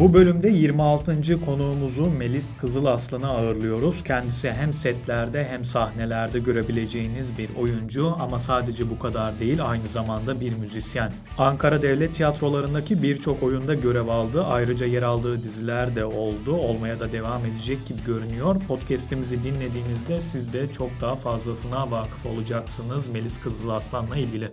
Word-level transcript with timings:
Bu 0.00 0.12
bölümde 0.12 0.48
26. 0.48 1.40
konuğumuzu 1.40 2.06
Melis 2.10 2.56
Kızılaslan'ı 2.56 3.28
ağırlıyoruz. 3.28 4.02
Kendisi 4.02 4.52
hem 4.52 4.74
setlerde 4.74 5.44
hem 5.44 5.64
sahnelerde 5.64 6.38
görebileceğiniz 6.38 7.38
bir 7.38 7.50
oyuncu 7.60 8.14
ama 8.20 8.38
sadece 8.38 8.90
bu 8.90 8.98
kadar 8.98 9.38
değil 9.38 9.58
aynı 9.64 9.88
zamanda 9.88 10.40
bir 10.40 10.56
müzisyen. 10.56 11.12
Ankara 11.38 11.82
Devlet 11.82 12.14
Tiyatrolarındaki 12.14 13.02
birçok 13.02 13.42
oyunda 13.42 13.74
görev 13.74 14.08
aldı. 14.08 14.44
Ayrıca 14.44 14.86
yer 14.86 15.02
aldığı 15.02 15.42
diziler 15.42 15.96
de 15.96 16.04
oldu. 16.04 16.56
Olmaya 16.56 17.00
da 17.00 17.12
devam 17.12 17.44
edecek 17.46 17.86
gibi 17.86 18.04
görünüyor. 18.06 18.56
Podcast'imizi 18.68 19.42
dinlediğinizde 19.42 20.20
siz 20.20 20.52
de 20.52 20.72
çok 20.72 20.90
daha 21.00 21.16
fazlasına 21.16 21.90
vakıf 21.90 22.26
olacaksınız 22.26 23.08
Melis 23.08 23.38
Kızılaslan'la 23.38 24.16
ilgili. 24.16 24.48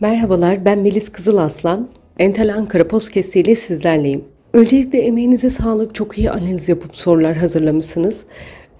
Merhabalar 0.00 0.64
ben 0.64 0.78
Melis 0.78 1.08
Kızılaslan. 1.08 1.88
Entel 2.18 2.54
Ankara 2.54 2.88
Podcast 2.88 3.36
ile 3.36 3.54
sizlerleyim. 3.54 4.24
Öncelikle 4.52 4.98
emeğinize 4.98 5.50
sağlık. 5.50 5.94
Çok 5.94 6.18
iyi 6.18 6.30
analiz 6.30 6.68
yapıp 6.68 6.96
sorular 6.96 7.36
hazırlamışsınız. 7.36 8.24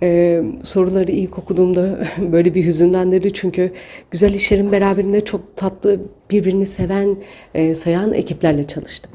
Ee, 0.03 0.43
soruları 0.63 1.13
ilk 1.13 1.39
okuduğumda 1.39 1.99
böyle 2.33 2.55
bir 2.55 2.65
hüzünlendirdi 2.65 3.33
çünkü 3.33 3.71
güzel 4.11 4.35
işlerin 4.35 4.73
beraberinde 4.73 5.25
çok 5.25 5.57
tatlı, 5.57 6.01
birbirini 6.31 6.67
seven, 6.67 7.17
e, 7.55 7.75
sayan 7.75 8.13
ekiplerle 8.13 8.67
çalıştım. 8.67 9.13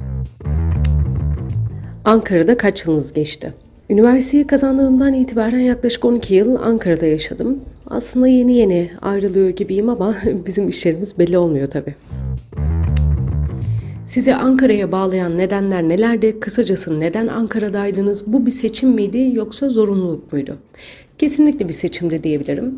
Ankara'da 2.05 2.57
kaç 2.57 2.85
yılınız 2.85 3.13
geçti? 3.13 3.53
Üniversiteyi 3.89 4.47
kazandığımdan 4.47 5.13
itibaren 5.13 5.59
yaklaşık 5.59 6.05
12 6.05 6.35
yıl 6.35 6.55
Ankara'da 6.55 7.05
yaşadım. 7.05 7.61
Aslında 7.87 8.27
yeni 8.27 8.53
yeni 8.53 8.91
ayrılıyor 9.01 9.49
gibiyim 9.49 9.89
ama 9.89 10.15
bizim 10.45 10.69
işlerimiz 10.69 11.19
belli 11.19 11.37
olmuyor 11.37 11.67
tabii. 11.67 11.95
Sizi 14.11 14.35
Ankara'ya 14.35 14.91
bağlayan 14.91 15.37
nedenler 15.37 15.83
nelerdi? 15.83 16.39
Kısacası 16.39 16.99
neden 16.99 17.27
Ankara'daydınız? 17.27 18.33
Bu 18.33 18.45
bir 18.45 18.51
seçim 18.51 18.89
miydi 18.89 19.31
yoksa 19.33 19.69
zorunluluk 19.69 20.33
muydu? 20.33 20.57
Kesinlikle 21.17 21.67
bir 21.67 21.73
seçimde 21.73 22.23
diyebilirim. 22.23 22.77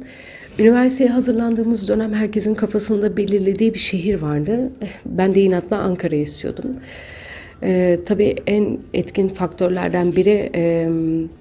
Üniversiteye 0.59 1.09
hazırlandığımız 1.09 1.89
dönem 1.89 2.13
herkesin 2.13 2.55
kafasında 2.55 3.17
belirlediği 3.17 3.73
bir 3.73 3.79
şehir 3.79 4.21
vardı. 4.21 4.71
Ben 5.05 5.35
de 5.35 5.41
inatla 5.41 5.77
Ankara 5.77 6.15
istiyordum. 6.15 6.65
Ee, 7.63 7.99
tabii 8.05 8.35
en 8.47 8.77
etkin 8.93 9.29
faktörlerden 9.29 10.15
biri 10.15 10.51
e, 10.55 10.89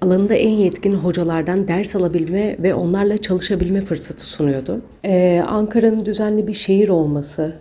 alanında 0.01 0.33
en 0.33 0.49
yetkin 0.49 0.93
hocalardan 0.93 1.67
ders 1.67 1.95
alabilme 1.95 2.57
ve 2.59 2.73
onlarla 2.73 3.17
çalışabilme 3.17 3.81
fırsatı 3.81 4.25
sunuyordu. 4.25 4.81
Ee, 5.05 5.43
Ankara'nın 5.47 6.05
düzenli 6.05 6.47
bir 6.47 6.53
şehir 6.53 6.89
olması, 6.89 7.53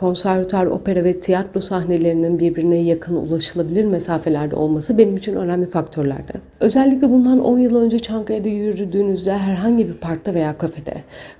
konservatuar, 0.00 0.66
opera 0.66 1.04
ve 1.04 1.20
tiyatro 1.20 1.60
sahnelerinin 1.60 2.38
birbirine 2.38 2.76
yakın 2.76 3.16
ulaşılabilir 3.16 3.84
mesafelerde 3.84 4.56
olması 4.56 4.98
benim 4.98 5.16
için 5.16 5.36
önemli 5.36 5.70
faktörlerdi. 5.70 6.32
Özellikle 6.60 7.10
bundan 7.10 7.44
10 7.44 7.58
yıl 7.58 7.76
önce 7.76 7.98
Çankaya'da 7.98 8.48
yürüdüğünüzde 8.48 9.38
herhangi 9.38 9.88
bir 9.88 9.94
parkta 9.94 10.34
veya 10.34 10.58
kafede 10.58 10.94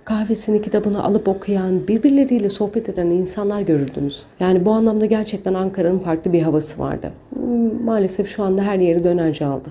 kahvesini, 0.04 0.62
kitabını 0.62 1.04
alıp 1.04 1.28
okuyan, 1.28 1.88
birbirleriyle 1.88 2.48
sohbet 2.48 2.88
eden 2.88 3.06
insanlar 3.06 3.60
görürdünüz. 3.60 4.22
Yani 4.40 4.64
bu 4.64 4.70
anlamda 4.70 5.06
gerçekten 5.06 5.54
Ankara'nın 5.54 5.98
farklı 5.98 6.32
bir 6.32 6.42
havası 6.42 6.78
vardı. 6.78 7.12
Hmm, 7.34 7.84
maalesef 7.84 8.28
şu 8.28 8.42
anda 8.42 8.62
her 8.62 8.78
yeri 8.78 9.04
dönerce 9.04 9.44
aldı. 9.44 9.68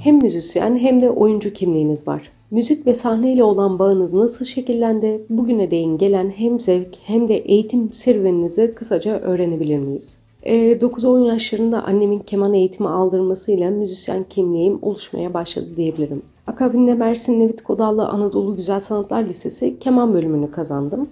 Hem 0.00 0.16
müzisyen 0.16 0.78
hem 0.78 1.00
de 1.00 1.10
oyuncu 1.10 1.52
kimliğiniz 1.52 2.08
var. 2.08 2.22
Müzik 2.54 2.86
ve 2.86 2.94
sahneyle 2.94 3.44
olan 3.44 3.78
bağınız 3.78 4.12
nasıl 4.12 4.44
şekillendi? 4.44 5.26
Bugüne 5.28 5.70
değin 5.70 5.98
gelen 5.98 6.30
hem 6.30 6.60
zevk 6.60 6.96
hem 7.04 7.28
de 7.28 7.36
eğitim 7.36 7.92
serüveninizi 7.92 8.74
kısaca 8.74 9.20
öğrenebilir 9.20 9.78
miyiz? 9.78 10.18
E, 10.42 10.56
ee, 10.56 10.72
9-10 10.72 11.26
yaşlarında 11.26 11.82
annemin 11.82 12.18
keman 12.18 12.54
eğitimi 12.54 12.88
aldırmasıyla 12.88 13.70
müzisyen 13.70 14.24
kimliğim 14.30 14.78
oluşmaya 14.82 15.34
başladı 15.34 15.66
diyebilirim. 15.76 16.22
Akabinde 16.46 16.94
Mersin 16.94 17.40
Nevit 17.40 17.62
Kodallı 17.62 18.08
Anadolu 18.08 18.56
Güzel 18.56 18.80
Sanatlar 18.80 19.24
Lisesi 19.24 19.78
keman 19.78 20.14
bölümünü 20.14 20.50
kazandım. 20.50 21.08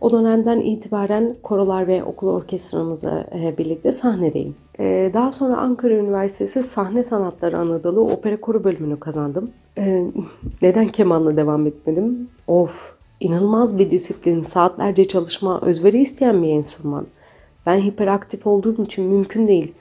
O 0.00 0.10
dönemden 0.10 0.60
itibaren 0.60 1.36
korolar 1.42 1.86
ve 1.86 2.04
okul 2.04 2.28
orkestramızla 2.28 3.26
e, 3.34 3.58
birlikte 3.58 3.92
sahnedeyim. 3.92 4.56
E, 4.78 5.10
daha 5.14 5.32
sonra 5.32 5.56
Ankara 5.56 5.94
Üniversitesi 5.94 6.62
Sahne 6.62 7.02
Sanatları 7.02 7.58
Anadolu 7.58 8.00
Opera 8.00 8.40
Koro 8.40 8.64
bölümünü 8.64 9.00
kazandım. 9.00 9.50
E, 9.78 10.06
neden 10.62 10.86
kemanla 10.86 11.36
devam 11.36 11.66
etmedim? 11.66 12.28
Of, 12.46 12.94
inanılmaz 13.20 13.78
bir 13.78 13.90
disiplin, 13.90 14.44
saatlerce 14.44 15.08
çalışma, 15.08 15.60
özveri 15.60 15.98
isteyen 15.98 16.42
bir 16.42 16.48
enstrüman. 16.48 17.06
Ben 17.66 17.80
hiperaktif 17.80 18.46
olduğum 18.46 18.84
için 18.84 19.04
mümkün 19.04 19.48
değil 19.48 19.72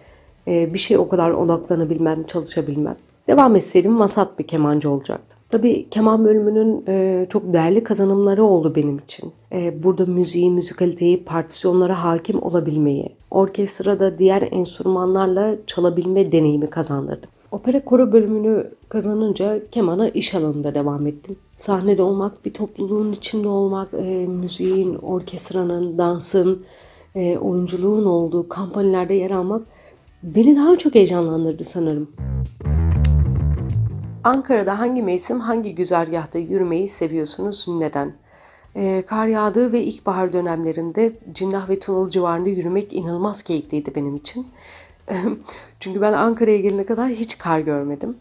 bir 0.47 0.79
şey 0.79 0.97
o 0.97 1.07
kadar 1.07 1.31
odaklanabilmem, 1.31 2.23
çalışabilmem. 2.23 2.95
Devam 3.27 3.55
etseydim 3.55 3.99
vasat 3.99 4.39
bir 4.39 4.47
kemancı 4.47 4.89
olacaktım. 4.89 5.34
Tabii 5.49 5.89
keman 5.89 6.25
bölümünün 6.25 6.83
e, 6.87 7.25
çok 7.29 7.53
değerli 7.53 7.83
kazanımları 7.83 8.43
oldu 8.43 8.75
benim 8.75 8.97
için. 8.97 9.31
E, 9.51 9.83
burada 9.83 10.05
müziği, 10.05 10.51
müzikaliteyi, 10.51 11.23
partisyonlara 11.23 12.03
hakim 12.03 12.43
olabilmeyi, 12.43 13.09
orkestrada 13.31 14.17
diğer 14.17 14.47
enstrümanlarla 14.51 15.55
çalabilme 15.67 16.31
deneyimi 16.31 16.69
kazandırdı. 16.69 17.27
Opera 17.51 17.85
koro 17.85 18.11
bölümünü 18.11 18.71
kazanınca 18.89 19.69
kemana 19.69 20.09
iş 20.09 20.35
alanında 20.35 20.75
devam 20.75 21.07
ettim. 21.07 21.35
Sahnede 21.53 22.01
olmak, 22.01 22.45
bir 22.45 22.53
topluluğun 22.53 23.11
içinde 23.11 23.47
olmak, 23.47 23.87
e, 23.93 24.27
müziğin, 24.27 24.95
orkestranın, 24.95 25.97
dansın, 25.97 26.63
e, 27.15 27.37
oyunculuğun 27.37 28.05
olduğu 28.05 28.49
kampanyalarda 28.49 29.13
yer 29.13 29.31
almak 29.31 29.61
beni 30.23 30.55
daha 30.55 30.75
çok 30.75 30.95
heyecanlandırdı 30.95 31.63
sanırım. 31.63 32.07
Ankara'da 34.25 34.79
hangi 34.79 35.03
mevsim, 35.03 35.39
hangi 35.39 35.75
güzergahta 35.75 36.39
yürümeyi 36.39 36.87
seviyorsunuz, 36.87 37.65
neden? 37.67 38.13
Ee, 38.75 39.03
kar 39.07 39.27
yağdığı 39.27 39.71
ve 39.71 39.81
ilkbahar 39.81 40.33
dönemlerinde 40.33 41.11
Cinnah 41.31 41.69
ve 41.69 41.79
Tunalı 41.79 42.09
civarında 42.09 42.49
yürümek 42.49 42.93
inanılmaz 42.93 43.41
keyifliydi 43.41 43.95
benim 43.95 44.15
için. 44.15 44.47
Çünkü 45.79 46.01
ben 46.01 46.13
Ankara'ya 46.13 46.57
gelene 46.57 46.85
kadar 46.85 47.09
hiç 47.09 47.37
kar 47.37 47.59
görmedim. 47.59 48.17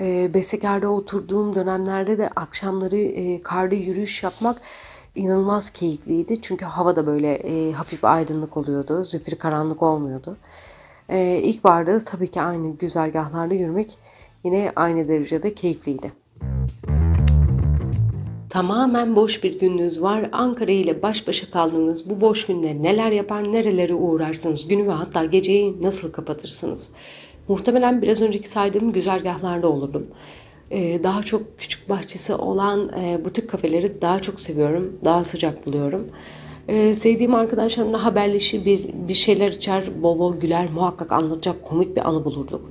Ee, 0.00 0.30
Besekar'da 0.34 0.88
oturduğum 0.88 1.54
dönemlerde 1.54 2.18
de 2.18 2.28
akşamları 2.28 2.96
e, 2.96 3.42
karda 3.42 3.74
yürüyüş 3.74 4.22
yapmak 4.22 4.60
inanılmaz 5.14 5.70
keyifliydi. 5.70 6.42
Çünkü 6.42 6.64
hava 6.64 6.96
da 6.96 7.06
böyle 7.06 7.34
e, 7.34 7.72
hafif 7.72 8.04
aydınlık 8.04 8.56
oluyordu, 8.56 9.04
zifiri 9.04 9.38
karanlık 9.38 9.82
olmuyordu. 9.82 10.36
Ee, 11.08 11.40
ilkbaharda 11.42 11.98
tabii 11.98 12.30
ki 12.30 12.42
aynı 12.42 12.76
güzergahlarda 12.76 13.54
yürümek 13.54 13.98
yine 14.44 14.72
aynı 14.76 15.08
derecede 15.08 15.54
keyifliydi. 15.54 16.12
Tamamen 18.50 19.16
boş 19.16 19.44
bir 19.44 19.60
gününüz 19.60 20.02
var. 20.02 20.28
Ankara 20.32 20.72
ile 20.72 21.02
baş 21.02 21.28
başa 21.28 21.50
kaldığınız 21.50 22.10
bu 22.10 22.20
boş 22.20 22.46
günde 22.46 22.82
neler 22.82 23.12
yapar, 23.12 23.52
nerelere 23.52 23.94
uğrarsınız, 23.94 24.68
günü 24.68 24.86
ve 24.86 24.92
hatta 24.92 25.24
geceyi 25.24 25.82
nasıl 25.82 26.12
kapatırsınız? 26.12 26.90
Muhtemelen 27.48 28.02
biraz 28.02 28.22
önceki 28.22 28.50
saydığım 28.50 28.92
güzergahlarda 28.92 29.68
olurdum. 29.68 30.06
Ee, 30.70 31.02
daha 31.02 31.22
çok 31.22 31.58
küçük 31.58 31.88
bahçesi 31.88 32.34
olan 32.34 32.90
e, 33.00 33.24
butik 33.24 33.50
kafeleri 33.50 34.02
daha 34.02 34.20
çok 34.20 34.40
seviyorum, 34.40 34.92
daha 35.04 35.24
sıcak 35.24 35.66
buluyorum. 35.66 36.06
Ee, 36.68 36.94
sevdiğim 36.94 37.34
arkadaşlarımla 37.34 38.04
haberleşir, 38.04 38.64
bir, 38.64 38.88
bir 39.08 39.14
şeyler 39.14 39.48
içer, 39.48 39.84
bol 40.02 40.18
bol 40.18 40.36
güler, 40.36 40.68
muhakkak 40.74 41.12
anlatacak 41.12 41.62
komik 41.62 41.96
bir 41.96 42.08
anı 42.08 42.24
bulurduk. 42.24 42.70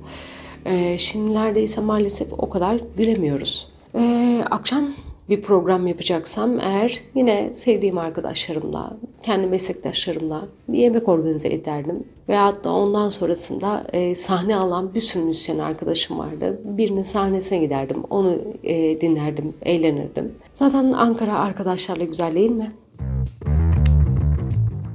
E, 0.64 0.98
şimdilerde 0.98 1.62
ise 1.62 1.80
maalesef 1.80 2.32
o 2.38 2.48
kadar 2.48 2.80
gülemiyoruz. 2.96 3.68
E, 3.94 4.42
akşam 4.50 4.84
bir 5.28 5.42
program 5.42 5.86
yapacaksam 5.86 6.60
eğer 6.60 7.02
yine 7.14 7.52
sevdiğim 7.52 7.98
arkadaşlarımla, 7.98 8.96
kendi 9.22 9.46
meslektaşlarımla 9.46 10.48
bir 10.68 10.78
yemek 10.78 11.08
organize 11.08 11.48
ederdim. 11.48 12.04
Veyahut 12.28 12.64
da 12.64 12.72
ondan 12.72 13.08
sonrasında 13.08 13.86
e, 13.92 14.14
sahne 14.14 14.56
alan 14.56 14.94
bir 14.94 15.00
sürü 15.00 15.22
müzisyen 15.22 15.58
arkadaşım 15.58 16.18
vardı. 16.18 16.60
Birinin 16.64 17.02
sahnesine 17.02 17.58
giderdim, 17.58 18.02
onu 18.10 18.38
e, 18.62 19.00
dinlerdim, 19.00 19.54
eğlenirdim. 19.62 20.32
Zaten 20.52 20.92
Ankara 20.92 21.38
arkadaşlarla 21.38 22.04
güzel 22.04 22.32
değil 22.34 22.50
mi? 22.50 22.72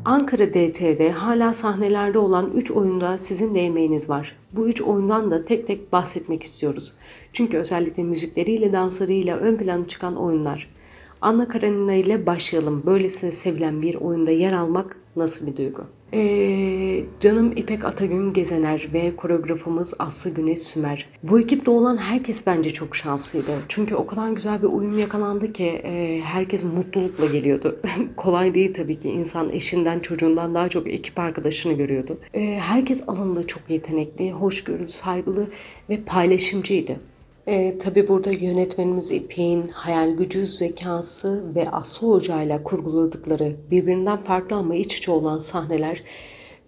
Ankara 0.09 0.53
DT'de 0.53 1.11
hala 1.11 1.53
sahnelerde 1.53 2.17
olan 2.17 2.51
3 2.55 2.71
oyunda 2.71 3.17
sizin 3.17 3.55
de 3.55 3.59
emeğiniz 3.59 4.09
var. 4.09 4.35
Bu 4.51 4.67
3 4.67 4.81
oyundan 4.81 5.31
da 5.31 5.45
tek 5.45 5.67
tek 5.67 5.91
bahsetmek 5.93 6.43
istiyoruz. 6.43 6.93
Çünkü 7.33 7.57
özellikle 7.57 8.03
müzikleriyle, 8.03 8.73
danslarıyla 8.73 9.37
ön 9.37 9.57
plana 9.57 9.87
çıkan 9.87 10.15
oyunlar. 10.15 10.75
Anna 11.21 11.47
Karenina 11.47 11.93
ile 11.93 12.25
başlayalım. 12.25 12.83
Böylesine 12.85 13.31
sevilen 13.31 13.81
bir 13.81 13.95
oyunda 13.95 14.31
yer 14.31 14.53
almak 14.53 14.97
nasıl 15.15 15.47
bir 15.47 15.57
duygu? 15.57 15.83
Ee, 16.13 17.03
canım 17.19 17.51
İpek 17.55 17.85
Atagün 17.85 18.33
Gezener 18.33 18.87
ve 18.93 19.15
koreografımız 19.15 19.93
Aslı 19.99 20.31
Güneş 20.31 20.59
Sümer. 20.59 21.09
Bu 21.23 21.39
ekipte 21.39 21.71
olan 21.71 21.97
herkes 21.97 22.47
bence 22.47 22.73
çok 22.73 22.95
şanslıydı. 22.95 23.51
Çünkü 23.67 23.95
o 23.95 24.07
kadar 24.07 24.29
güzel 24.29 24.61
bir 24.61 24.67
uyum 24.67 24.99
yakalandı 24.99 25.53
ki 25.53 25.65
e, 25.65 26.21
herkes 26.23 26.63
mutlulukla 26.63 27.25
geliyordu. 27.25 27.79
Kolay 28.17 28.55
değil 28.55 28.73
tabii 28.73 28.97
ki 28.97 29.09
insan 29.09 29.49
eşinden 29.49 29.99
çocuğundan 29.99 30.55
daha 30.55 30.69
çok 30.69 30.87
ekip 30.87 31.19
arkadaşını 31.19 31.73
görüyordu. 31.73 32.19
E, 32.33 32.59
herkes 32.59 33.09
alanında 33.09 33.47
çok 33.47 33.61
yetenekli, 33.69 34.31
hoşgörülü, 34.31 34.87
saygılı 34.87 35.47
ve 35.89 36.01
paylaşımcıydı. 36.05 37.08
E, 37.49 37.77
tabii 37.77 38.07
burada 38.07 38.31
yönetmenimiz 38.31 39.11
İpek'in 39.11 39.67
hayal 39.67 40.09
gücü, 40.11 40.45
zekası 40.45 41.55
ve 41.55 41.69
Aslı 41.69 42.07
Hoca 42.07 42.41
ile 42.41 42.63
kurguladıkları 42.63 43.55
birbirinden 43.71 44.17
farklı 44.17 44.55
ama 44.55 44.75
iç 44.75 44.97
içe 44.97 45.11
olan 45.11 45.39
sahneler 45.39 46.03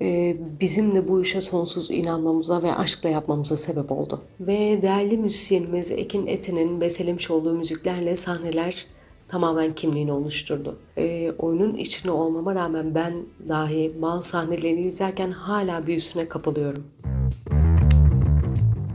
e, 0.01 0.37
bizim 0.61 0.95
de 0.95 1.07
bu 1.07 1.21
işe 1.21 1.41
sonsuz 1.41 1.91
inanmamıza 1.91 2.63
ve 2.63 2.75
aşkla 2.75 3.09
yapmamıza 3.09 3.57
sebep 3.57 3.91
oldu. 3.91 4.21
Ve 4.39 4.81
değerli 4.81 5.17
müzisyenimiz 5.17 5.91
Ekin 5.91 6.27
Eten'in 6.27 6.81
beselemiş 6.81 7.31
olduğu 7.31 7.53
müziklerle 7.53 8.15
sahneler 8.15 8.85
tamamen 9.27 9.75
kimliğini 9.75 10.11
oluşturdu. 10.11 10.79
E, 10.97 11.31
oyunun 11.31 11.75
içine 11.75 12.11
olmama 12.11 12.55
rağmen 12.55 12.95
ben 12.95 13.13
dahi 13.49 13.93
bazı 14.01 14.29
sahnelerini 14.29 14.81
izlerken 14.81 15.31
hala 15.31 15.87
büyüsüne 15.87 16.27
kapılıyorum. 16.27 16.83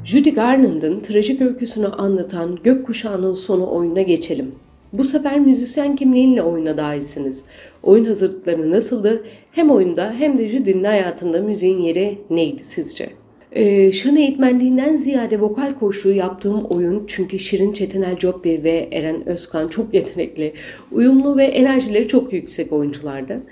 Judy 0.07 0.31
Garland'ın 0.31 1.01
trajik 1.01 1.41
öyküsünü 1.41 1.87
anlatan 1.87 2.59
Gökkuşağı'nın 2.65 3.35
sonu 3.35 3.71
oyuna 3.71 4.03
geçelim. 4.03 4.55
Bu 4.93 5.05
sefer 5.05 5.41
müzisyen 5.41 5.97
kimliğinle 5.97 6.43
oyuna 6.43 6.77
dahilsiniz. 6.77 7.45
Oyun 7.83 8.05
hazırlıkları 8.05 8.71
nasıldı? 8.71 9.25
Hem 9.53 9.71
oyunda 9.71 10.15
hem 10.19 10.37
de 10.37 10.49
Judy'nin 10.49 10.85
hayatında 10.85 11.43
müziğin 11.43 11.79
yeri 11.83 12.19
neydi 12.31 12.65
sizce? 12.65 13.11
Ee, 13.53 13.93
şan 13.93 14.17
eğitmenliğinden 14.17 14.97
ziyade 14.97 15.41
vokal 15.41 15.73
koşuğu 15.73 16.13
yaptığım 16.13 16.65
oyun 16.65 17.05
çünkü 17.07 17.39
Şirin 17.39 17.73
Çetinel 17.73 18.17
Coppi 18.19 18.65
ve 18.65 18.89
Eren 18.93 19.29
Özkan 19.29 19.69
çok 19.69 19.95
yetenekli, 19.95 20.53
uyumlu 20.93 21.37
ve 21.37 21.45
enerjileri 21.45 22.09
çok 22.09 22.33
yüksek 22.33 22.73
oyunculardı. 22.73 23.43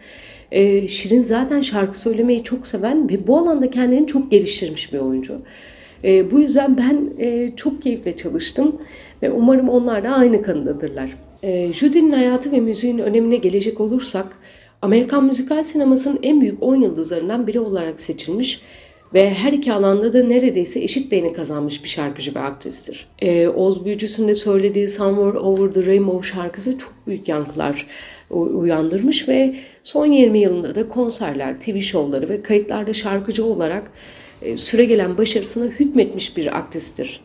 Ee, 0.53 0.89
Şirin 0.89 1.23
zaten 1.23 1.61
şarkı 1.61 2.01
söylemeyi 2.01 2.45
çok 2.45 2.67
seven 2.67 3.11
ve 3.11 3.27
bu 3.27 3.39
alanda 3.39 3.71
kendini 3.71 4.07
çok 4.07 4.31
geliştirmiş 4.31 4.93
bir 4.93 4.99
oyuncu. 4.99 5.43
E, 6.05 6.31
bu 6.31 6.41
yüzden 6.41 6.79
ben 6.79 7.11
e, 7.19 7.57
çok 7.57 7.83
keyifle 7.83 8.17
çalıştım 8.17 8.77
ve 9.23 9.31
umarım 9.31 9.69
onlar 9.69 10.05
da 10.05 10.11
aynı 10.11 10.43
kanıdadırlar. 10.43 11.17
E, 11.43 11.73
Judy'nin 11.73 12.11
hayatı 12.11 12.53
ve 12.53 12.61
müziğin 12.61 12.99
önemine 12.99 13.37
gelecek 13.37 13.81
olursak, 13.81 14.27
Amerikan 14.83 15.25
müzikal 15.25 15.63
sinemasının 15.63 16.19
en 16.23 16.41
büyük 16.41 16.63
10 16.63 16.77
yıldızlarından 16.77 17.47
biri 17.47 17.61
olarak 17.61 18.01
seçilmiş 18.01 18.61
ve 19.15 19.31
her 19.31 19.53
iki 19.53 19.73
alanda 19.73 20.13
da 20.13 20.23
neredeyse 20.23 20.81
eşit 20.81 21.13
beğeni 21.13 21.33
kazanmış 21.33 21.85
bir 21.85 21.89
şarkıcı 21.89 22.35
ve 22.35 22.41
aktristir. 22.41 23.09
E, 23.19 23.49
Oz 23.49 23.85
Büyücüsü'nde 23.85 24.35
söylediği 24.35 24.89
Somewhere 24.89 25.39
Over 25.39 25.73
the 25.73 25.87
Rainbow 25.87 26.29
şarkısı 26.29 26.79
çok 26.79 26.93
büyük 27.07 27.29
yankılar 27.29 27.87
uyandırmış 28.31 29.29
ve 29.29 29.55
son 29.83 30.07
20 30.07 30.39
yılında 30.39 30.75
da 30.75 30.89
konserler, 30.89 31.61
TV 31.61 31.79
şovları 31.79 32.29
ve 32.29 32.43
kayıtlarda 32.43 32.93
şarkıcı 32.93 33.45
olarak 33.45 33.91
e, 34.45 34.57
süre 34.57 34.85
gelen 34.85 35.19
başarısına 35.19 35.65
hükmetmiş 35.65 36.37
bir 36.37 36.59
aktristir. 36.59 37.21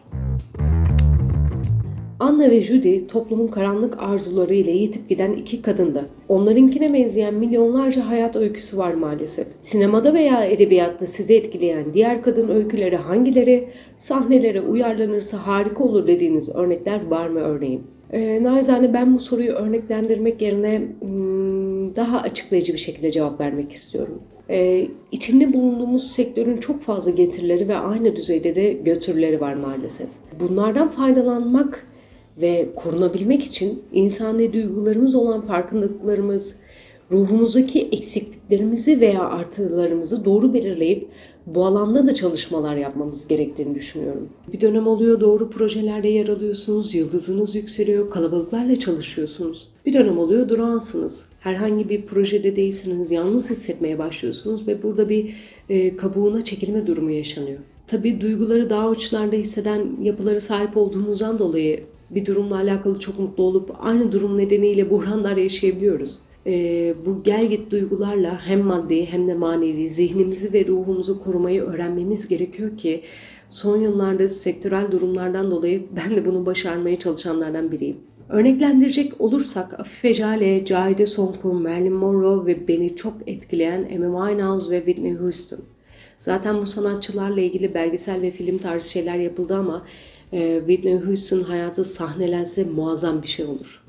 Anna 2.19 2.51
ve 2.51 2.61
Judy 2.61 3.07
toplumun 3.07 3.47
karanlık 3.47 4.03
arzuları 4.03 4.53
ile 4.53 4.71
yitip 4.71 5.09
giden 5.09 5.33
iki 5.33 5.61
kadındı. 5.61 6.09
Onlarınkine 6.27 6.93
benzeyen 6.93 7.33
milyonlarca 7.33 8.07
hayat 8.09 8.35
öyküsü 8.35 8.77
var 8.77 8.93
maalesef. 8.93 9.47
Sinemada 9.61 10.13
veya 10.13 10.45
edebiyatta 10.45 11.05
sizi 11.05 11.35
etkileyen 11.35 11.93
diğer 11.93 12.21
kadın 12.21 12.49
öyküleri 12.49 12.95
hangileri, 12.95 13.67
sahnelere 13.97 14.61
uyarlanırsa 14.61 15.47
harika 15.47 15.83
olur 15.83 16.07
dediğiniz 16.07 16.55
örnekler 16.55 17.05
var 17.05 17.27
mı 17.27 17.39
örneğin? 17.39 17.83
Ee, 18.11 18.43
naizane 18.43 18.93
ben 18.93 19.15
bu 19.15 19.19
soruyu 19.19 19.51
örneklendirmek 19.51 20.41
yerine 20.41 20.81
hmm, 20.99 21.95
daha 21.95 22.21
açıklayıcı 22.21 22.73
bir 22.73 22.77
şekilde 22.77 23.11
cevap 23.11 23.41
vermek 23.41 23.71
istiyorum 23.71 24.21
e, 24.49 24.87
içinde 25.11 25.53
bulunduğumuz 25.53 26.11
sektörün 26.11 26.57
çok 26.57 26.81
fazla 26.81 27.11
getirileri 27.11 27.67
ve 27.67 27.77
aynı 27.77 28.15
düzeyde 28.15 28.55
de 28.55 28.73
götürüleri 28.73 29.41
var 29.41 29.53
maalesef. 29.53 30.09
Bunlardan 30.39 30.87
faydalanmak 30.87 31.87
ve 32.41 32.69
korunabilmek 32.75 33.43
için 33.43 33.83
insani 33.93 34.53
duygularımız 34.53 35.15
olan 35.15 35.41
farkındalıklarımız, 35.41 36.55
ruhumuzdaki 37.11 37.81
eksikliklerimizi 37.91 39.01
veya 39.01 39.29
artılarımızı 39.29 40.25
doğru 40.25 40.53
belirleyip 40.53 41.07
bu 41.55 41.65
alanda 41.65 42.07
da 42.07 42.15
çalışmalar 42.15 42.75
yapmamız 42.75 43.27
gerektiğini 43.27 43.75
düşünüyorum. 43.75 44.29
Bir 44.53 44.61
dönem 44.61 44.87
oluyor 44.87 45.19
doğru 45.19 45.49
projelerde 45.49 46.07
yer 46.07 46.27
alıyorsunuz, 46.27 46.95
yıldızınız 46.95 47.55
yükseliyor, 47.55 48.09
kalabalıklarla 48.09 48.79
çalışıyorsunuz. 48.79 49.67
Bir 49.85 49.93
dönem 49.93 50.17
oluyor 50.17 50.49
durağansınız. 50.49 51.25
Herhangi 51.39 51.89
bir 51.89 52.05
projede 52.05 52.55
değilsiniz, 52.55 53.11
yalnız 53.11 53.49
hissetmeye 53.49 53.99
başlıyorsunuz 53.99 54.67
ve 54.67 54.83
burada 54.83 55.09
bir 55.09 55.35
e, 55.69 55.97
kabuğuna 55.97 56.43
çekilme 56.43 56.87
durumu 56.87 57.11
yaşanıyor. 57.11 57.59
Tabii 57.87 58.21
duyguları 58.21 58.69
daha 58.69 58.89
uçlarda 58.89 59.35
hisseden 59.35 59.87
yapılara 60.01 60.39
sahip 60.39 60.77
olduğunuzdan 60.77 61.39
dolayı 61.39 61.83
bir 62.09 62.25
durumla 62.25 62.55
alakalı 62.55 62.99
çok 62.99 63.19
mutlu 63.19 63.43
olup 63.43 63.75
aynı 63.79 64.11
durum 64.11 64.37
nedeniyle 64.37 64.89
buhranlar 64.89 65.37
yaşayabiliyoruz 65.37 66.21
e, 66.49 66.93
bu 67.05 67.23
gel 67.23 67.49
git 67.49 67.71
duygularla 67.71 68.39
hem 68.45 68.61
maddi 68.61 69.05
hem 69.05 69.27
de 69.27 69.33
manevi 69.33 69.89
zihnimizi 69.89 70.53
ve 70.53 70.67
ruhumuzu 70.67 71.23
korumayı 71.23 71.61
öğrenmemiz 71.61 72.27
gerekiyor 72.27 72.77
ki 72.77 73.01
son 73.49 73.77
yıllarda 73.77 74.27
sektörel 74.27 74.91
durumlardan 74.91 75.51
dolayı 75.51 75.83
ben 75.95 76.15
de 76.15 76.25
bunu 76.25 76.45
başarmaya 76.45 76.99
çalışanlardan 76.99 77.71
biriyim. 77.71 77.97
Örneklendirecek 78.29 79.21
olursak 79.21 79.79
Afife 79.79 80.13
Jale, 80.13 80.65
Cahide 80.65 81.05
Sonku, 81.05 81.53
Marilyn 81.53 81.93
Monroe 81.93 82.45
ve 82.45 82.67
beni 82.67 82.95
çok 82.95 83.13
etkileyen 83.27 83.81
Amy 83.81 84.27
Winehouse 84.27 84.71
ve 84.71 84.77
Whitney 84.77 85.13
Houston. 85.13 85.59
Zaten 86.17 86.61
bu 86.61 86.65
sanatçılarla 86.65 87.41
ilgili 87.41 87.73
belgesel 87.73 88.21
ve 88.21 88.31
film 88.31 88.57
tarzı 88.57 88.89
şeyler 88.89 89.15
yapıldı 89.15 89.55
ama 89.55 89.85
e, 90.33 90.59
Whitney 90.67 90.97
Houston 90.97 91.39
hayatı 91.39 91.83
sahnelense 91.83 92.63
muazzam 92.63 93.21
bir 93.23 93.27
şey 93.27 93.45
olur. 93.45 93.81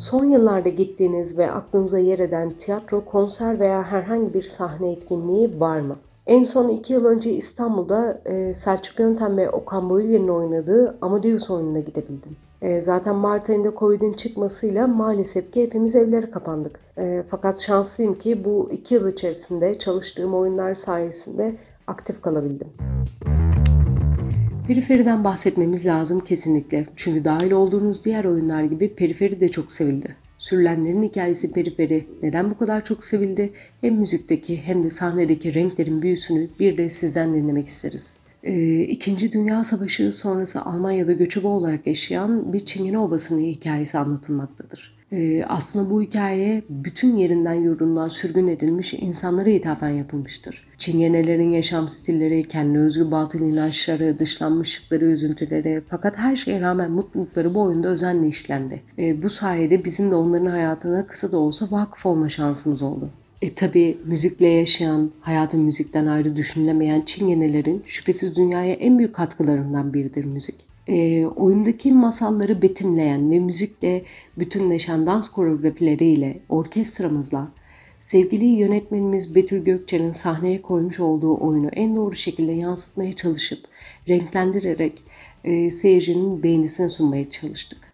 Son 0.00 0.24
yıllarda 0.24 0.68
gittiğiniz 0.68 1.38
ve 1.38 1.50
aklınıza 1.50 1.98
yer 1.98 2.18
eden 2.18 2.50
tiyatro, 2.50 3.04
konser 3.04 3.60
veya 3.60 3.82
herhangi 3.82 4.34
bir 4.34 4.42
sahne 4.42 4.92
etkinliği 4.92 5.60
var 5.60 5.80
mı? 5.80 5.96
En 6.26 6.44
son 6.44 6.68
iki 6.68 6.92
yıl 6.92 7.04
önce 7.04 7.32
İstanbul'da 7.32 8.20
e, 8.24 8.54
Selçuk 8.54 8.98
Yöntem 8.98 9.36
ve 9.36 9.50
Okan 9.50 9.90
Bayülgen'in 9.90 10.28
oynadığı 10.28 10.98
Amadeus 11.00 11.50
oyununa 11.50 11.78
gidebildim. 11.78 12.36
E, 12.62 12.80
zaten 12.80 13.16
Mart 13.16 13.50
ayında 13.50 13.72
Covid'in 13.76 14.12
çıkmasıyla 14.12 14.86
maalesef 14.86 15.52
ki 15.52 15.62
hepimiz 15.62 15.96
evlere 15.96 16.30
kapandık. 16.30 16.80
E, 16.98 17.24
fakat 17.28 17.60
şanslıyım 17.60 18.14
ki 18.14 18.44
bu 18.44 18.68
iki 18.72 18.94
yıl 18.94 19.08
içerisinde 19.08 19.78
çalıştığım 19.78 20.34
oyunlar 20.34 20.74
sayesinde 20.74 21.56
aktif 21.86 22.22
kalabildim. 22.22 22.68
Periferiden 24.70 25.24
bahsetmemiz 25.24 25.86
lazım 25.86 26.20
kesinlikle. 26.20 26.86
Çünkü 26.96 27.24
dahil 27.24 27.50
olduğunuz 27.50 28.04
diğer 28.04 28.24
oyunlar 28.24 28.64
gibi 28.64 28.94
Periferi 28.94 29.40
de 29.40 29.48
çok 29.48 29.72
sevildi. 29.72 30.16
Sürülenlerin 30.38 31.02
hikayesi 31.02 31.52
Periferi 31.52 32.06
neden 32.22 32.50
bu 32.50 32.58
kadar 32.58 32.84
çok 32.84 33.04
sevildi? 33.04 33.52
Hem 33.80 33.94
müzikteki 33.94 34.62
hem 34.62 34.84
de 34.84 34.90
sahnedeki 34.90 35.54
renklerin 35.54 36.02
büyüsünü 36.02 36.48
bir 36.60 36.76
de 36.76 36.88
sizden 36.88 37.34
dinlemek 37.34 37.66
isteriz. 37.66 38.16
Ee, 38.42 38.80
İkinci 38.80 39.32
Dünya 39.32 39.64
Savaşı 39.64 40.12
sonrası 40.12 40.62
Almanya'da 40.62 41.12
göçebe 41.12 41.46
olarak 41.46 41.86
yaşayan 41.86 42.52
bir 42.52 42.60
Çingene 42.60 42.98
obasının 42.98 43.40
hikayesi 43.40 43.98
anlatılmaktadır. 43.98 44.99
Ee, 45.12 45.44
aslında 45.48 45.90
bu 45.90 46.02
hikaye 46.02 46.62
bütün 46.68 47.16
yerinden 47.16 47.54
yurdundan 47.54 48.08
sürgün 48.08 48.48
edilmiş 48.48 48.94
insanlara 48.94 49.50
ithafen 49.50 49.88
yapılmıştır. 49.88 50.66
Çingenelerin 50.78 51.50
yaşam 51.50 51.88
stilleri, 51.88 52.42
kendi 52.42 52.78
özgü 52.78 53.10
batıl 53.10 53.40
inançları, 53.40 54.18
dışlanmışlıkları, 54.18 55.04
üzüntüleri 55.04 55.82
fakat 55.88 56.18
her 56.18 56.36
şeye 56.36 56.60
rağmen 56.60 56.90
mutlulukları 56.90 57.54
bu 57.54 57.62
oyunda 57.62 57.88
özenle 57.88 58.28
işlendi. 58.28 58.82
Ee, 58.98 59.22
bu 59.22 59.30
sayede 59.30 59.84
bizim 59.84 60.10
de 60.10 60.14
onların 60.14 60.50
hayatına 60.50 61.06
kısa 61.06 61.32
da 61.32 61.38
olsa 61.38 61.66
vakıf 61.70 62.06
olma 62.06 62.28
şansımız 62.28 62.82
oldu. 62.82 63.10
E 63.42 63.54
tabi 63.54 63.98
müzikle 64.04 64.46
yaşayan, 64.46 65.10
hayatı 65.20 65.58
müzikten 65.58 66.06
ayrı 66.06 66.36
düşünülemeyen 66.36 67.02
Çingenelerin 67.06 67.82
şüphesiz 67.84 68.36
dünyaya 68.36 68.72
en 68.72 68.98
büyük 68.98 69.14
katkılarından 69.14 69.94
biridir 69.94 70.24
müzik 70.24 70.69
e, 70.86 71.26
oyundaki 71.26 71.92
masalları 71.92 72.62
betimleyen 72.62 73.30
ve 73.30 73.38
müzikle 73.38 74.02
bütünleşen 74.38 75.06
dans 75.06 75.28
koreografileriyle, 75.28 76.40
orkestramızla, 76.48 77.48
sevgili 77.98 78.44
yönetmenimiz 78.44 79.34
Betül 79.34 79.64
Gökçer'in 79.64 80.12
sahneye 80.12 80.62
koymuş 80.62 81.00
olduğu 81.00 81.40
oyunu 81.40 81.68
en 81.72 81.96
doğru 81.96 82.14
şekilde 82.14 82.52
yansıtmaya 82.52 83.12
çalışıp, 83.12 83.60
renklendirerek 84.08 85.02
e, 85.44 85.70
seyircinin 85.70 86.42
beğenisine 86.42 86.88
sunmaya 86.88 87.24
çalıştık. 87.24 87.92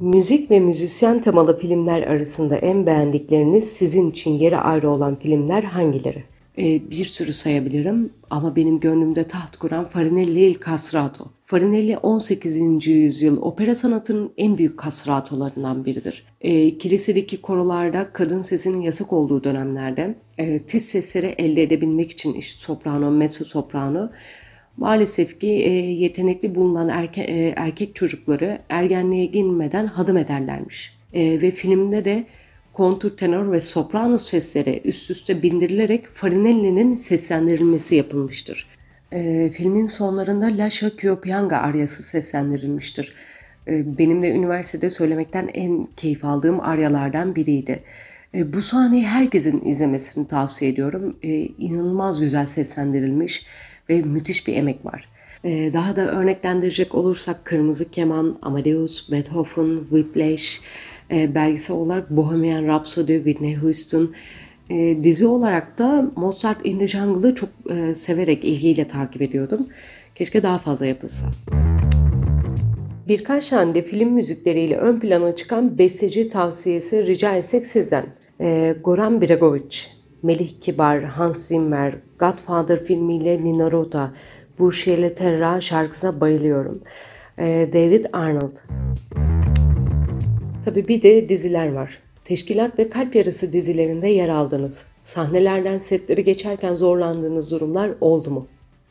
Müzik 0.00 0.50
ve 0.50 0.60
müzisyen 0.60 1.20
temalı 1.20 1.58
filmler 1.58 2.02
arasında 2.02 2.56
en 2.56 2.86
beğendikleriniz 2.86 3.72
sizin 3.72 4.10
için 4.10 4.30
yeri 4.30 4.56
ayrı 4.56 4.90
olan 4.90 5.18
filmler 5.18 5.62
hangileri? 5.62 6.24
Ee, 6.58 6.90
bir 6.90 7.04
sürü 7.04 7.32
sayabilirim 7.32 8.12
ama 8.30 8.56
benim 8.56 8.80
gönlümde 8.80 9.24
taht 9.24 9.56
kuran 9.56 9.84
Farinelli 9.84 10.40
il 10.40 10.60
Castrato. 10.66 11.30
Farinelli 11.44 11.98
18. 11.98 12.86
yüzyıl 12.86 13.42
opera 13.42 13.74
sanatının 13.74 14.32
en 14.38 14.58
büyük 14.58 14.82
castratolarından 14.82 15.84
biridir. 15.84 16.26
E, 16.40 16.78
kilisedeki 16.78 17.40
korolarda 17.40 18.12
kadın 18.12 18.40
sesinin 18.40 18.80
yasak 18.80 19.12
olduğu 19.12 19.44
dönemlerde 19.44 20.14
e, 20.38 20.60
tiz 20.60 20.84
sesleri 20.84 21.26
elde 21.26 21.62
edebilmek 21.62 22.10
için 22.10 22.32
işte 22.34 22.60
soprano, 22.60 23.10
mezzo 23.10 23.44
soprano 23.44 24.10
maalesef 24.76 25.40
ki 25.40 25.48
e, 25.48 25.70
yetenekli 25.72 26.54
bulunan 26.54 26.88
erke, 26.88 27.22
e, 27.22 27.54
erkek 27.56 27.94
çocukları 27.94 28.58
ergenliğe 28.68 29.26
girmeden 29.26 29.86
hadım 29.86 30.16
ederlermiş. 30.16 30.98
E, 31.12 31.42
ve 31.42 31.50
filmde 31.50 32.04
de 32.04 32.26
kontur, 32.78 33.16
tenor 33.16 33.52
ve 33.52 33.60
soprano 33.60 34.18
sesleri 34.18 34.80
üst 34.84 35.10
üste 35.10 35.42
bindirilerek 35.42 36.06
Farinelli'nin 36.12 36.94
seslendirilmesi 36.96 37.94
yapılmıştır. 37.94 38.66
E, 39.12 39.50
filmin 39.50 39.86
sonlarında 39.86 40.46
Lascia 40.46 40.90
Kyopianga 40.90 41.56
aryası 41.56 42.02
seslendirilmiştir. 42.02 43.12
E, 43.68 43.98
benim 43.98 44.22
de 44.22 44.30
üniversitede 44.30 44.90
söylemekten 44.90 45.48
en 45.54 45.88
keyif 45.96 46.24
aldığım 46.24 46.60
aryalardan 46.60 47.36
biriydi. 47.36 47.82
E, 48.34 48.52
bu 48.52 48.62
sahneyi 48.62 49.06
herkesin 49.06 49.64
izlemesini 49.64 50.28
tavsiye 50.28 50.70
ediyorum. 50.70 51.16
E, 51.22 51.28
inanılmaz 51.38 52.20
güzel 52.20 52.46
seslendirilmiş 52.46 53.46
ve 53.88 54.02
müthiş 54.02 54.46
bir 54.46 54.56
emek 54.56 54.84
var. 54.84 55.08
E, 55.44 55.72
daha 55.72 55.96
da 55.96 56.10
örneklendirecek 56.10 56.94
olursak 56.94 57.44
Kırmızı 57.44 57.90
Keman, 57.90 58.38
Amadeus, 58.42 59.12
Beethoven, 59.12 59.78
Whiplash, 59.78 60.60
e, 61.10 61.34
belgesel 61.34 61.76
olarak 61.76 62.10
Bohemian 62.10 62.66
Rhapsody, 62.66 63.16
Whitney 63.16 63.56
Houston, 63.56 64.14
e, 64.70 65.02
dizi 65.02 65.26
olarak 65.26 65.78
da 65.78 66.10
Mozart 66.16 66.66
in 66.66 66.78
the 66.78 66.88
Jungle'ı 66.88 67.34
çok 67.34 67.48
e, 67.70 67.94
severek, 67.94 68.44
ilgiyle 68.44 68.86
takip 68.88 69.22
ediyordum. 69.22 69.66
Keşke 70.14 70.42
daha 70.42 70.58
fazla 70.58 70.86
yapılsa. 70.86 71.26
Birkaç 73.08 73.48
tane 73.48 73.82
film 73.82 74.12
müzikleriyle 74.12 74.76
ön 74.76 75.00
plana 75.00 75.36
çıkan 75.36 75.78
besteci 75.78 76.28
tavsiyesi 76.28 77.06
rica 77.06 77.34
etsek 77.34 77.66
sizden. 77.66 78.04
E, 78.40 78.76
Goran 78.84 79.20
Bregovic, 79.20 79.86
Melih 80.22 80.50
Kibar, 80.60 81.04
Hans 81.04 81.48
Zimmer, 81.48 81.94
Godfather 82.18 82.84
filmiyle 82.84 83.44
Nina 83.44 83.70
Rota, 83.70 84.12
Burşiyeli 84.58 85.14
Terra 85.14 85.60
şarkısına 85.60 86.20
bayılıyorum. 86.20 86.82
E, 87.38 87.68
David 87.72 88.04
Arnold. 88.12 88.56
Tabii 90.68 90.88
bir 90.88 91.02
de 91.02 91.28
diziler 91.28 91.72
var. 91.72 91.98
Teşkilat 92.24 92.78
ve 92.78 92.90
Kalp 92.90 93.14
Yarısı 93.14 93.52
dizilerinde 93.52 94.08
yer 94.08 94.28
aldınız. 94.28 94.86
Sahnelerden 95.02 95.78
setleri 95.78 96.24
geçerken 96.24 96.74
zorlandığınız 96.74 97.50
durumlar 97.50 97.90
oldu 98.00 98.30
mu? 98.30 98.46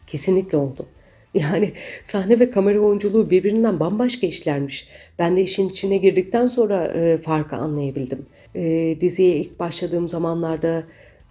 Kesinlikle 0.07 0.57
oldu. 0.57 0.85
Yani 1.33 1.73
sahne 2.03 2.39
ve 2.39 2.51
kamera 2.51 2.79
oyunculuğu 2.79 3.29
birbirinden 3.29 3.79
bambaşka 3.79 4.27
işlermiş. 4.27 4.87
Ben 5.19 5.37
de 5.37 5.41
işin 5.41 5.69
içine 5.69 5.97
girdikten 5.97 6.47
sonra 6.47 6.85
e, 6.85 7.17
farkı 7.17 7.55
anlayabildim. 7.55 8.25
E, 8.55 8.95
diziye 9.01 9.35
ilk 9.35 9.59
başladığım 9.59 10.07
zamanlarda 10.07 10.83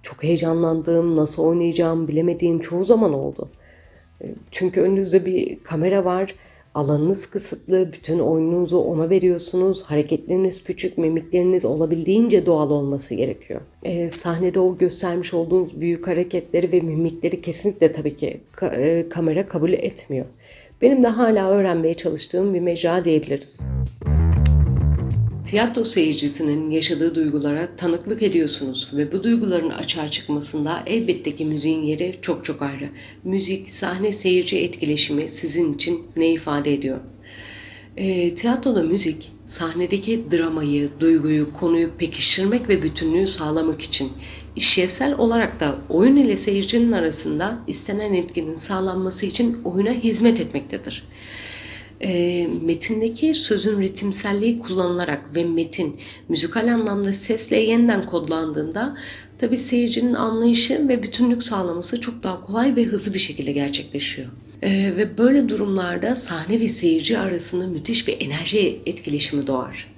çok 0.02 0.22
heyecanlandığım, 0.22 1.16
nasıl 1.16 1.42
oynayacağım 1.42 2.08
bilemediğim 2.08 2.58
çoğu 2.58 2.84
zaman 2.84 3.12
oldu. 3.12 3.50
E, 4.22 4.26
çünkü 4.50 4.80
önünüzde 4.80 5.26
bir 5.26 5.62
kamera 5.64 6.04
var 6.04 6.34
Alanınız 6.80 7.26
kısıtlı, 7.26 7.92
bütün 7.92 8.18
oyununuzu 8.18 8.78
ona 8.78 9.10
veriyorsunuz. 9.10 9.82
Hareketleriniz 9.82 10.64
küçük, 10.64 10.98
mimikleriniz 10.98 11.64
olabildiğince 11.64 12.46
doğal 12.46 12.70
olması 12.70 13.14
gerekiyor. 13.14 13.60
Ee, 13.82 14.08
sahnede 14.08 14.60
o 14.60 14.78
göstermiş 14.78 15.34
olduğunuz 15.34 15.80
büyük 15.80 16.06
hareketleri 16.06 16.72
ve 16.72 16.80
mimikleri 16.80 17.40
kesinlikle 17.40 17.92
tabii 17.92 18.16
ki 18.16 18.40
ka- 18.56 18.76
e, 18.76 19.08
kamera 19.08 19.48
kabul 19.48 19.72
etmiyor. 19.72 20.26
Benim 20.82 21.02
de 21.02 21.08
hala 21.08 21.50
öğrenmeye 21.50 21.94
çalıştığım 21.94 22.54
bir 22.54 22.60
mecra 22.60 23.04
diyebiliriz. 23.04 23.66
Tiyatro 25.46 25.84
seyircisinin 25.84 26.70
yaşadığı 26.70 27.14
duygulara 27.14 27.76
tanıklık 27.76 28.22
ediyorsunuz 28.22 28.90
ve 28.92 29.12
bu 29.12 29.24
duyguların 29.24 29.70
açığa 29.70 30.08
çıkmasında 30.08 30.82
elbette 30.86 31.36
ki 31.36 31.44
müziğin 31.44 31.82
yeri 31.82 32.16
çok 32.22 32.44
çok 32.44 32.62
ayrı. 32.62 32.88
Müzik, 33.24 33.70
sahne 33.70 34.12
seyirci 34.12 34.58
etkileşimi 34.58 35.28
sizin 35.28 35.74
için 35.74 36.02
ne 36.16 36.32
ifade 36.32 36.74
ediyor? 36.74 36.98
E, 37.96 38.34
tiyatroda 38.34 38.82
müzik, 38.82 39.32
sahnedeki 39.46 40.24
dramayı, 40.30 40.88
duyguyu, 41.00 41.52
konuyu 41.52 41.90
pekiştirmek 41.98 42.68
ve 42.68 42.82
bütünlüğü 42.82 43.26
sağlamak 43.26 43.82
için 43.82 44.12
işlevsel 44.56 45.18
olarak 45.18 45.60
da 45.60 45.76
oyun 45.88 46.16
ile 46.16 46.36
seyircinin 46.36 46.92
arasında 46.92 47.58
istenen 47.66 48.14
etkinin 48.14 48.56
sağlanması 48.56 49.26
için 49.26 49.58
oyuna 49.64 49.90
hizmet 49.90 50.40
etmektedir 50.40 51.04
e, 52.00 52.46
metindeki 52.62 53.34
sözün 53.34 53.80
ritimselliği 53.80 54.58
kullanılarak 54.58 55.36
ve 55.36 55.44
metin 55.44 55.96
müzikal 56.28 56.74
anlamda 56.74 57.12
sesle 57.12 57.56
yeniden 57.56 58.06
kodlandığında 58.06 58.96
tabi 59.38 59.56
seyircinin 59.56 60.14
anlayışı 60.14 60.88
ve 60.88 61.02
bütünlük 61.02 61.42
sağlaması 61.42 62.00
çok 62.00 62.22
daha 62.22 62.40
kolay 62.40 62.76
ve 62.76 62.84
hızlı 62.84 63.14
bir 63.14 63.18
şekilde 63.18 63.52
gerçekleşiyor. 63.52 64.28
E, 64.62 64.96
ve 64.96 65.18
böyle 65.18 65.48
durumlarda 65.48 66.14
sahne 66.14 66.60
ve 66.60 66.68
seyirci 66.68 67.18
arasında 67.18 67.66
müthiş 67.66 68.08
bir 68.08 68.16
enerji 68.20 68.80
etkileşimi 68.86 69.46
doğar. 69.46 69.96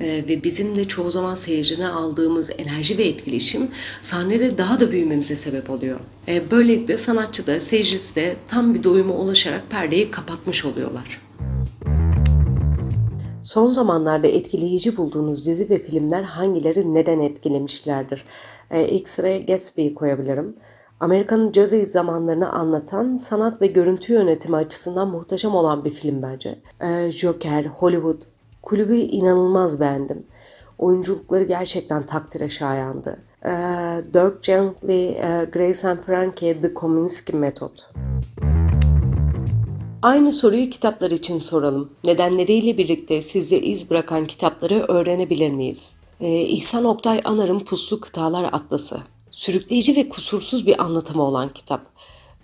E, 0.00 0.06
ve 0.28 0.44
bizim 0.44 0.76
de 0.76 0.84
çoğu 0.84 1.10
zaman 1.10 1.34
seyircine 1.34 1.88
aldığımız 1.88 2.50
enerji 2.58 2.98
ve 2.98 3.04
etkileşim 3.04 3.68
sahnede 4.00 4.58
daha 4.58 4.80
da 4.80 4.92
büyümemize 4.92 5.36
sebep 5.36 5.70
oluyor. 5.70 6.00
E, 6.28 6.50
böylelikle 6.50 6.96
sanatçı 6.96 7.46
da 7.46 7.60
seyircisi 7.60 8.14
de 8.14 8.36
tam 8.48 8.74
bir 8.74 8.84
doyuma 8.84 9.14
ulaşarak 9.14 9.70
perdeyi 9.70 10.10
kapatmış 10.10 10.64
oluyorlar. 10.64 11.29
Son 13.42 13.70
zamanlarda 13.70 14.26
etkileyici 14.26 14.96
bulduğunuz 14.96 15.46
dizi 15.46 15.70
ve 15.70 15.78
filmler 15.78 16.22
hangileri 16.22 16.94
neden 16.94 17.18
etkilemişlerdir? 17.18 18.24
Ee, 18.70 18.88
ilk 18.88 19.08
sıraya 19.08 19.38
Gatsby'yi 19.38 19.94
koyabilirim. 19.94 20.54
Amerika'nın 21.00 21.52
caz 21.52 21.70
zamanlarını 21.70 22.52
anlatan 22.52 23.16
sanat 23.16 23.62
ve 23.62 23.66
görüntü 23.66 24.12
yönetimi 24.12 24.56
açısından 24.56 25.08
muhteşem 25.08 25.54
olan 25.54 25.84
bir 25.84 25.90
film 25.90 26.22
bence. 26.22 26.58
Ee, 26.80 27.12
Joker, 27.12 27.64
Hollywood, 27.64 28.22
kulübü 28.62 28.96
inanılmaz 28.96 29.80
beğendim. 29.80 30.26
Oyunculukları 30.78 31.44
gerçekten 31.44 32.06
takdire 32.06 32.48
şayandı. 32.48 33.18
Ee, 33.44 33.50
Dirk 34.14 34.42
Gently, 34.42 35.08
e, 35.08 35.46
Grace 35.52 35.88
and 35.88 35.98
Frankie, 35.98 36.60
The 36.60 36.74
Kominsky 36.74 37.38
Method. 37.38 37.78
Aynı 40.02 40.32
soruyu 40.32 40.70
kitaplar 40.70 41.10
için 41.10 41.38
soralım. 41.38 41.90
Nedenleriyle 42.04 42.78
birlikte 42.78 43.20
size 43.20 43.58
iz 43.58 43.90
bırakan 43.90 44.26
kitapları 44.26 44.84
öğrenebilir 44.88 45.50
miyiz? 45.50 45.94
Ee, 46.20 46.40
İhsan 46.40 46.84
Oktay 46.84 47.20
Anar'ın 47.24 47.60
Puslu 47.60 48.00
Kıtalar 48.00 48.44
Atlası. 48.52 49.00
Sürükleyici 49.30 49.96
ve 49.96 50.08
kusursuz 50.08 50.66
bir 50.66 50.82
anlatımı 50.82 51.22
olan 51.22 51.48
kitap. 51.54 51.80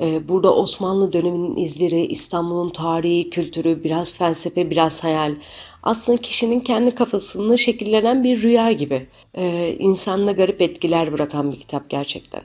Ee, 0.00 0.28
burada 0.28 0.54
Osmanlı 0.54 1.12
döneminin 1.12 1.56
izleri, 1.56 2.06
İstanbul'un 2.06 2.70
tarihi, 2.70 3.30
kültürü, 3.30 3.84
biraz 3.84 4.12
felsefe, 4.12 4.70
biraz 4.70 5.04
hayal. 5.04 5.34
Aslında 5.82 6.18
kişinin 6.18 6.60
kendi 6.60 6.94
kafasında 6.94 7.56
şekillenen 7.56 8.24
bir 8.24 8.42
rüya 8.42 8.72
gibi. 8.72 9.06
Ee, 9.34 9.76
insanla 9.78 10.32
garip 10.32 10.62
etkiler 10.62 11.12
bırakan 11.12 11.52
bir 11.52 11.60
kitap 11.60 11.90
gerçekten. 11.90 12.42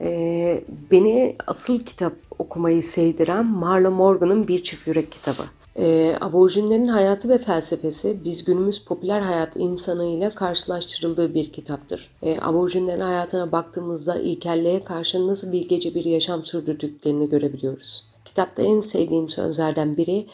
Ee, 0.00 0.64
beni 0.90 1.36
asıl 1.46 1.80
kitap 1.80 2.12
okumayı 2.38 2.82
sevdiren 2.82 3.46
Marla 3.46 3.90
Morgan'ın 3.90 4.48
Bir 4.48 4.62
Çift 4.62 4.86
Yürek 4.86 5.12
kitabı. 5.12 5.42
Ee, 5.76 6.16
aborjinlerin 6.20 6.86
hayatı 6.86 7.28
ve 7.28 7.38
felsefesi 7.38 8.24
biz 8.24 8.44
günümüz 8.44 8.84
popüler 8.84 9.20
hayat 9.20 9.56
insanıyla 9.56 10.30
karşılaştırıldığı 10.30 11.34
bir 11.34 11.52
kitaptır. 11.52 12.10
Ee, 12.22 12.38
aborjinlerin 12.40 13.00
hayatına 13.00 13.52
baktığımızda 13.52 14.18
ilkelliğe 14.18 14.84
karşı 14.84 15.26
nasıl 15.26 15.52
bilgece 15.52 15.94
bir 15.94 16.04
yaşam 16.04 16.44
sürdürdüklerini 16.44 17.28
görebiliyoruz. 17.28 18.04
Kitapta 18.24 18.62
en 18.62 18.80
sevdiğim 18.80 19.28
sözlerden 19.28 19.96
biri 19.96 20.26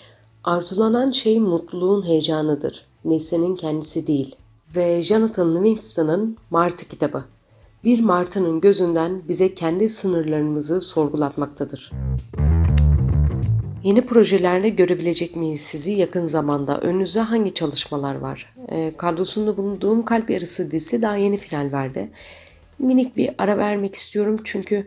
arzulanan 0.44 1.10
şey 1.10 1.40
mutluluğun 1.40 2.06
heyecanıdır. 2.06 2.82
Nesnenin 3.04 3.56
kendisi 3.56 4.06
değil. 4.06 4.36
Ve 4.76 5.02
Jonathan 5.02 5.56
Livingston'ın 5.56 6.36
Martı 6.50 6.88
kitabı 6.88 7.24
bir 7.84 8.00
martının 8.00 8.60
gözünden 8.60 9.22
bize 9.28 9.54
kendi 9.54 9.88
sınırlarımızı 9.88 10.80
sorgulatmaktadır. 10.80 11.92
Yeni 13.82 14.00
projelerde 14.00 14.68
görebilecek 14.68 15.36
miyiz 15.36 15.60
sizi 15.60 15.92
yakın 15.92 16.26
zamanda? 16.26 16.80
Önünüzde 16.80 17.20
hangi 17.20 17.54
çalışmalar 17.54 18.14
var? 18.14 18.54
E, 18.68 18.96
kadrosunda 18.96 19.56
bulunduğum 19.56 20.04
Kalp 20.04 20.30
Yarısı 20.30 20.70
dizisi 20.70 21.02
daha 21.02 21.16
yeni 21.16 21.36
final 21.36 21.72
verdi. 21.72 22.10
Minik 22.78 23.16
bir 23.16 23.30
ara 23.38 23.58
vermek 23.58 23.94
istiyorum 23.94 24.36
çünkü 24.44 24.86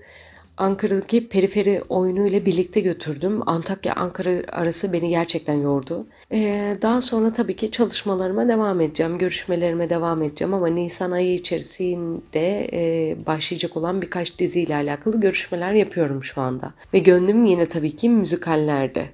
Ankara'daki 0.58 1.28
periferi 1.28 1.82
oyunu 1.90 2.28
ile 2.28 2.46
birlikte 2.46 2.80
götürdüm. 2.80 3.50
Antakya-Ankara 3.50 4.30
arası 4.52 4.94
beni 4.94 5.10
gerçekten 5.10 5.54
yordu. 5.54 6.06
Ee, 6.32 6.78
daha 6.82 7.02
sonra 7.02 7.32
tabii 7.32 7.56
ki 7.56 7.72
çalışmalarıma 7.72 8.48
devam 8.48 8.82
edeceğim, 8.82 9.18
görüşmelerime 9.18 9.90
devam 9.90 10.24
edeceğim 10.24 10.54
ama 10.54 10.68
Nisan 10.68 11.12
ayı 11.12 11.34
içerisinde 11.34 12.70
e, 12.74 13.16
başlayacak 13.26 13.78
olan 13.78 14.02
birkaç 14.02 14.40
diziyle 14.40 14.76
alakalı 14.76 15.20
görüşmeler 15.20 15.74
yapıyorum 15.74 16.24
şu 16.24 16.42
anda. 16.42 16.74
Ve 16.94 17.00
gönlüm 17.00 17.46
yine 17.46 17.66
tabii 17.66 17.96
ki 17.96 18.10
müzikallerde. 18.10 19.06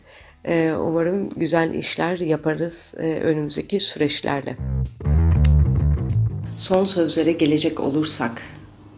Ee, 0.46 0.74
umarım 0.79 1.29
güzel 1.29 1.74
işler 1.74 2.20
yaparız 2.20 2.96
e, 2.98 3.20
önümüzdeki 3.20 3.79
süreçlerde. 3.79 4.56
Son 6.56 6.86
sözlere 6.86 7.32
gelecek 7.32 7.79
olursak, 7.79 8.41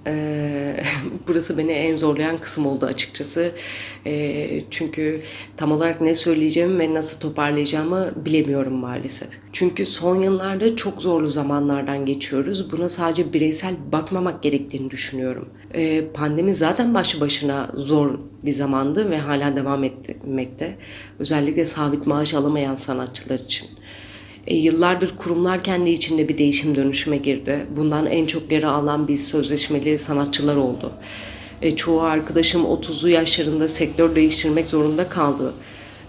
ee, 0.09 0.79
burası 1.27 1.57
beni 1.57 1.71
en 1.71 1.95
zorlayan 1.95 2.37
kısım 2.37 2.65
oldu 2.65 2.85
açıkçası. 2.85 3.51
Ee, 4.05 4.63
çünkü 4.69 5.21
tam 5.57 5.71
olarak 5.71 6.01
ne 6.01 6.13
söyleyeceğimi 6.13 6.79
ve 6.79 6.93
nasıl 6.93 7.19
toparlayacağımı 7.19 8.11
bilemiyorum 8.25 8.73
maalesef. 8.73 9.29
Çünkü 9.53 9.85
son 9.85 10.21
yıllarda 10.21 10.75
çok 10.75 11.01
zorlu 11.01 11.29
zamanlardan 11.29 12.05
geçiyoruz. 12.05 12.71
Buna 12.71 12.89
sadece 12.89 13.33
bireysel 13.33 13.73
bakmamak 13.91 14.43
gerektiğini 14.43 14.91
düşünüyorum. 14.91 15.49
Ee, 15.73 16.03
pandemi 16.13 16.55
zaten 16.55 16.93
başlı 16.93 17.21
başına 17.21 17.71
zor 17.75 18.19
bir 18.45 18.51
zamandı 18.51 19.11
ve 19.11 19.17
hala 19.17 19.55
devam 19.55 19.83
etmekte. 19.83 20.77
Özellikle 21.19 21.65
sabit 21.65 22.07
maaş 22.07 22.33
alamayan 22.33 22.75
sanatçılar 22.75 23.39
için. 23.39 23.78
E, 24.47 24.55
yıllardır 24.55 25.15
kurumlar 25.17 25.63
kendi 25.63 25.89
içinde 25.89 26.29
bir 26.29 26.37
değişim 26.37 26.75
dönüşüme 26.75 27.17
girdi. 27.17 27.65
Bundan 27.77 28.05
en 28.05 28.25
çok 28.25 28.51
yara 28.51 28.71
alan 28.71 29.07
biz 29.07 29.27
sözleşmeli 29.27 29.97
sanatçılar 29.97 30.55
oldu. 30.55 30.91
E, 31.61 31.75
çoğu 31.75 32.01
arkadaşım 32.01 32.63
30'lu 32.63 33.09
yaşlarında 33.09 33.67
sektör 33.67 34.15
değiştirmek 34.15 34.67
zorunda 34.67 35.09
kaldı. 35.09 35.53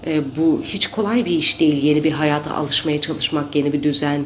E, 0.06 0.22
bu 0.36 0.60
hiç 0.64 0.86
kolay 0.86 1.24
bir 1.24 1.30
iş 1.30 1.60
değil. 1.60 1.82
Yeni 1.82 2.04
bir 2.04 2.12
hayata 2.12 2.54
alışmaya 2.54 3.00
çalışmak, 3.00 3.56
yeni 3.56 3.72
bir 3.72 3.82
düzen, 3.82 4.24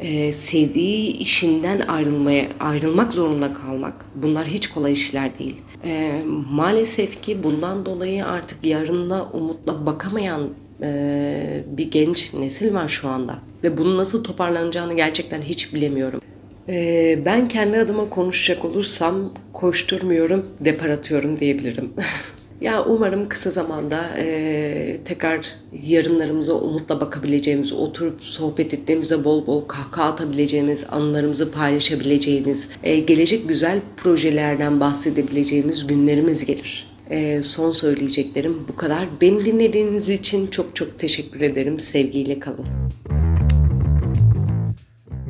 e, 0.00 0.32
sevdiği 0.32 1.16
işinden 1.16 1.80
ayrılmaya 1.80 2.48
ayrılmak 2.60 3.14
zorunda 3.14 3.52
kalmak. 3.52 4.04
Bunlar 4.14 4.46
hiç 4.46 4.66
kolay 4.66 4.92
işler 4.92 5.38
değil. 5.38 5.56
E, 5.84 6.22
maalesef 6.50 7.22
ki 7.22 7.42
bundan 7.42 7.86
dolayı 7.86 8.26
artık 8.26 8.66
yarınla 8.66 9.30
umutla 9.32 9.86
bakamayan 9.86 10.40
e, 10.82 11.62
bir 11.66 11.90
genç 11.90 12.34
nesil 12.34 12.74
var 12.74 12.88
şu 12.88 13.08
anda. 13.08 13.38
Ve 13.64 13.78
bunun 13.78 13.98
nasıl 13.98 14.24
toparlanacağını 14.24 14.94
gerçekten 14.94 15.42
hiç 15.42 15.74
bilemiyorum. 15.74 16.20
E, 16.68 17.18
ben 17.24 17.48
kendi 17.48 17.78
adıma 17.78 18.08
konuşacak 18.08 18.64
olursam 18.64 19.30
koşturmuyorum, 19.52 20.46
depar 20.60 20.88
atıyorum 20.88 21.38
diyebilirim. 21.38 21.90
ya 22.60 22.84
umarım 22.84 23.28
kısa 23.28 23.50
zamanda 23.50 24.08
e, 24.18 24.98
tekrar 25.04 25.54
yarınlarımıza 25.82 26.54
umutla 26.54 27.00
bakabileceğimiz, 27.00 27.72
oturup 27.72 28.22
sohbet 28.22 28.74
ettiğimizde 28.74 29.24
bol 29.24 29.46
bol 29.46 29.64
kahkaha 29.64 30.08
atabileceğimiz, 30.08 30.86
anılarımızı 30.90 31.52
paylaşabileceğimiz, 31.52 32.68
e, 32.82 32.98
gelecek 32.98 33.48
güzel 33.48 33.80
projelerden 33.96 34.80
bahsedebileceğimiz 34.80 35.86
günlerimiz 35.86 36.46
gelir. 36.46 36.89
E, 37.10 37.42
son 37.42 37.72
söyleyeceklerim 37.72 38.56
bu 38.68 38.76
kadar. 38.76 39.08
Beni 39.20 39.44
dinlediğiniz 39.44 40.10
için 40.10 40.46
çok 40.46 40.76
çok 40.76 40.98
teşekkür 40.98 41.40
ederim. 41.40 41.80
Sevgiyle 41.80 42.38
kalın. 42.40 42.66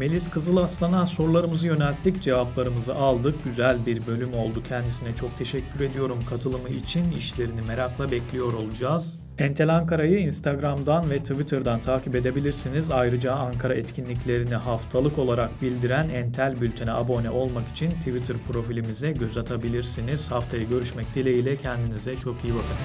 Melis 0.01 0.29
Kızılaslan'a 0.29 1.07
sorularımızı 1.07 1.67
yönelttik, 1.67 2.23
cevaplarımızı 2.23 2.95
aldık. 2.95 3.45
Güzel 3.45 3.87
bir 3.87 4.07
bölüm 4.07 4.35
oldu. 4.35 4.63
Kendisine 4.63 5.15
çok 5.15 5.39
teşekkür 5.39 5.81
ediyorum 5.81 6.19
katılımı 6.31 6.69
için. 6.69 7.11
İşlerini 7.11 7.63
merakla 7.63 8.11
bekliyor 8.11 8.53
olacağız. 8.53 9.19
Entel 9.39 9.77
Ankara'yı 9.77 10.19
Instagram'dan 10.19 11.11
ve 11.11 11.19
Twitter'dan 11.19 11.81
takip 11.81 12.15
edebilirsiniz. 12.15 12.91
Ayrıca 12.91 13.33
Ankara 13.33 13.75
etkinliklerini 13.75 14.55
haftalık 14.55 15.19
olarak 15.19 15.63
bildiren 15.63 16.09
Entel 16.09 16.61
Bülten'e 16.61 16.93
abone 16.93 17.31
olmak 17.31 17.69
için 17.69 17.91
Twitter 17.91 18.37
profilimize 18.49 19.13
göz 19.13 19.39
atabilirsiniz. 19.39 20.31
Haftaya 20.31 20.63
görüşmek 20.63 21.15
dileğiyle 21.15 21.57
kendinize 21.57 22.17
çok 22.17 22.45
iyi 22.45 22.55
bakın. 22.55 22.77